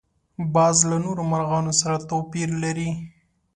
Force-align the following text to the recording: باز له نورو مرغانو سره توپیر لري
باز 0.53 0.77
له 0.89 0.97
نورو 1.05 1.21
مرغانو 1.31 1.71
سره 1.81 2.05
توپیر 2.09 2.49
لري 2.63 2.89